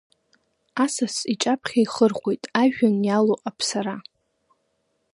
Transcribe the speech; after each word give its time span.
Асас 0.83 1.15
иҿаԥхьа 1.33 1.79
ихырхәоуит, 1.83 2.43
ажәҩан 2.61 2.97
иалоу 3.07 3.37
аԥсара. 3.49 3.95